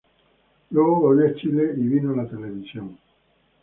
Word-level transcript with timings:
Luego 0.71 0.99
volvió 0.99 1.27
a 1.27 1.35
Chile 1.35 1.75
y 1.77 1.81
vino 1.87 2.15
la 2.15 2.27
televisión. 2.27 2.97